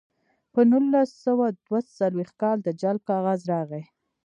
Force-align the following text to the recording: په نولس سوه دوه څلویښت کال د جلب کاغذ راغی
په 0.53 0.59
نولس 0.71 1.09
سوه 1.25 1.45
دوه 1.65 1.79
څلویښت 1.97 2.35
کال 2.41 2.57
د 2.63 2.69
جلب 2.81 3.01
کاغذ 3.09 3.39
راغی 3.51 3.83